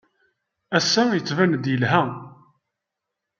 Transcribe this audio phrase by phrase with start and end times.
[0.77, 2.01] Ass-a, yettban-d yelha.